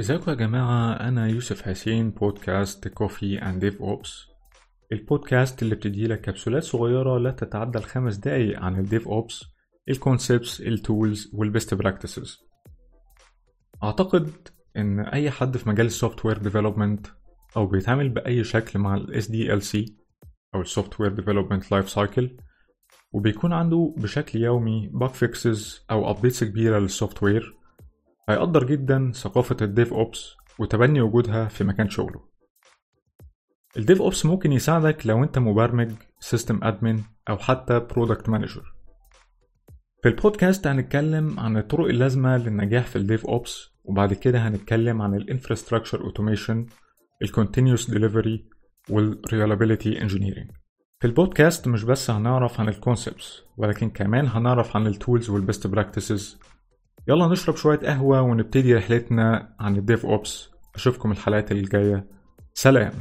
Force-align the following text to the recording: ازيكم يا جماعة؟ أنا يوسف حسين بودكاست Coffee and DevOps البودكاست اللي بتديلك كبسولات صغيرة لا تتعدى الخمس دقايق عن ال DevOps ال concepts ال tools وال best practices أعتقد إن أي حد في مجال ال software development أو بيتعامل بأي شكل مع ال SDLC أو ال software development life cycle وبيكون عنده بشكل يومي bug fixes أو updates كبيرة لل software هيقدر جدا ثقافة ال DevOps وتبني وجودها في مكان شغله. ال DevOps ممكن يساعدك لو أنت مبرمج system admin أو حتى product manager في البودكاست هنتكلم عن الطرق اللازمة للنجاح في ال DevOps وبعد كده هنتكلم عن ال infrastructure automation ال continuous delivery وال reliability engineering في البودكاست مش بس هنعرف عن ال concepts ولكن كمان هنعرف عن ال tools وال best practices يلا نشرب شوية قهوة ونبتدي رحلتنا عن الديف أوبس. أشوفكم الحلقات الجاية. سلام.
ازيكم 0.00 0.30
يا 0.30 0.36
جماعة؟ 0.36 0.92
أنا 0.92 1.26
يوسف 1.26 1.62
حسين 1.62 2.10
بودكاست 2.10 2.88
Coffee 2.88 3.42
and 3.42 3.60
DevOps 3.60 4.26
البودكاست 4.92 5.62
اللي 5.62 5.74
بتديلك 5.74 6.20
كبسولات 6.20 6.62
صغيرة 6.62 7.18
لا 7.18 7.30
تتعدى 7.30 7.78
الخمس 7.78 8.16
دقايق 8.16 8.60
عن 8.60 8.78
ال 8.78 9.08
DevOps 9.08 9.44
ال 9.88 9.96
concepts 9.96 10.60
ال 10.60 10.72
tools 10.72 11.30
وال 11.34 11.47
best 11.47 11.74
practices 11.74 12.38
أعتقد 13.82 14.30
إن 14.76 15.00
أي 15.00 15.30
حد 15.30 15.56
في 15.56 15.68
مجال 15.68 15.86
ال 15.86 16.26
software 16.26 16.38
development 16.38 17.06
أو 17.56 17.66
بيتعامل 17.66 18.08
بأي 18.08 18.44
شكل 18.44 18.78
مع 18.78 18.94
ال 18.94 19.22
SDLC 19.22 19.92
أو 20.54 20.60
ال 20.60 21.00
software 21.00 21.12
development 21.12 21.72
life 21.72 21.90
cycle 21.90 22.36
وبيكون 23.12 23.52
عنده 23.52 23.94
بشكل 23.96 24.38
يومي 24.38 24.90
bug 24.92 25.14
fixes 25.14 25.84
أو 25.90 26.10
updates 26.10 26.44
كبيرة 26.44 26.78
لل 26.78 27.22
software 27.22 27.59
هيقدر 28.30 28.66
جدا 28.66 29.12
ثقافة 29.14 29.56
ال 29.62 29.92
DevOps 29.94 30.36
وتبني 30.58 31.00
وجودها 31.00 31.48
في 31.48 31.64
مكان 31.64 31.90
شغله. 31.90 32.20
ال 33.76 34.02
DevOps 34.02 34.26
ممكن 34.26 34.52
يساعدك 34.52 35.06
لو 35.06 35.24
أنت 35.24 35.38
مبرمج 35.38 35.92
system 36.20 36.60
admin 36.64 37.00
أو 37.28 37.38
حتى 37.38 37.78
product 37.80 38.28
manager 38.28 38.72
في 40.02 40.08
البودكاست 40.08 40.66
هنتكلم 40.66 41.40
عن 41.40 41.56
الطرق 41.56 41.86
اللازمة 41.86 42.36
للنجاح 42.36 42.86
في 42.86 42.96
ال 42.96 43.26
DevOps 43.26 43.70
وبعد 43.84 44.14
كده 44.14 44.38
هنتكلم 44.38 45.02
عن 45.02 45.14
ال 45.14 45.20
infrastructure 45.20 46.04
automation 46.04 46.66
ال 47.22 47.28
continuous 47.28 47.90
delivery 47.90 48.48
وال 48.90 49.07
reliability 49.07 50.02
engineering 50.02 50.50
في 51.00 51.06
البودكاست 51.06 51.68
مش 51.68 51.84
بس 51.84 52.10
هنعرف 52.10 52.60
عن 52.60 52.68
ال 52.68 52.76
concepts 52.76 53.42
ولكن 53.56 53.90
كمان 53.90 54.26
هنعرف 54.26 54.76
عن 54.76 54.86
ال 54.86 54.93
tools 54.93 55.30
وال 55.30 55.42
best 55.42 55.66
practices 55.66 56.38
يلا 57.08 57.26
نشرب 57.26 57.56
شوية 57.56 57.78
قهوة 57.78 58.22
ونبتدي 58.22 58.74
رحلتنا 58.74 59.54
عن 59.60 59.76
الديف 59.76 60.06
أوبس. 60.06 60.50
أشوفكم 60.74 61.12
الحلقات 61.12 61.52
الجاية. 61.52 62.06
سلام. 62.54 62.92